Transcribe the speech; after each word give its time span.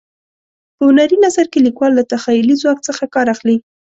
په 0.75 0.81
هنري 0.89 1.17
نثر 1.25 1.45
کې 1.51 1.59
لیکوال 1.65 1.91
له 1.95 2.03
تخیلي 2.13 2.55
ځواک 2.61 2.79
څخه 2.87 3.03
کار 3.15 3.27
اخلي. 3.35 3.57